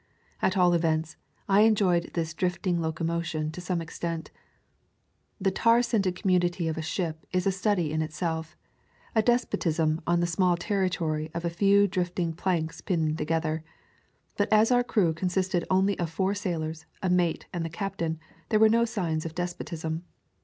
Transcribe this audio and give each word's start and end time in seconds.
At 0.41 0.57
all 0.57 0.73
events 0.73 1.15
I 1.47 1.61
enjoyed 1.61 2.11
this 2.15 2.33
drifting 2.33 2.81
locomotion 2.81 3.51
to 3.51 3.61
some 3.61 3.83
extent. 3.83 4.31
The 5.39 5.51
tar 5.51 5.83
scented 5.83 6.15
community 6.15 6.67
of 6.67 6.75
a 6.75 6.81
ship 6.81 7.23
is 7.31 7.45
a 7.45 7.51
study 7.51 7.91
in 7.93 8.01
itself 8.01 8.57
—a 9.15 9.21
despotism 9.21 10.01
on 10.07 10.19
the 10.19 10.25
small 10.25 10.57
territory 10.57 11.29
of 11.35 11.45
a 11.45 11.51
few 11.51 11.85
drifting 11.87 12.33
planks 12.33 12.81
pinned 12.81 13.19
to 13.19 13.25
gether. 13.25 13.63
But 14.37 14.51
as 14.51 14.71
our 14.71 14.83
crew 14.83 15.13
consisted 15.13 15.65
only 15.69 15.99
of 15.99 16.09
four 16.09 16.33
sailors, 16.33 16.87
a 17.03 17.09
mate, 17.11 17.45
and 17.53 17.63
the 17.63 17.69
captain, 17.69 18.19
there 18.49 18.59
were 18.59 18.69
no 18.69 18.85
signs 18.85 19.23
of 19.23 19.35
despotism. 19.35 20.03